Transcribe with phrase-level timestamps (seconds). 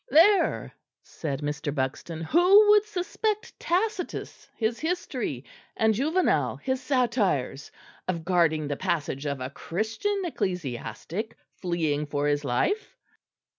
[0.09, 0.73] "There,"
[1.03, 1.71] said Mr.
[1.75, 5.45] Buxton, "who would suspect Tacitus his history
[5.77, 7.71] and Juvenal his satires
[8.07, 12.97] of guarding the passage of a Christian ecclesiastic fleeing for his life?"